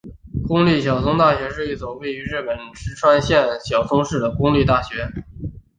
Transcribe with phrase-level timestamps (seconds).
[0.47, 5.07] 公立小松大学是一所位于日本石川县小松市的公立大学。